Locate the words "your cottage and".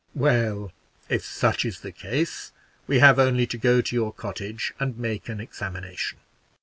3.95-4.97